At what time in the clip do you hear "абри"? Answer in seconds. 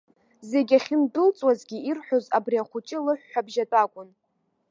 2.37-2.57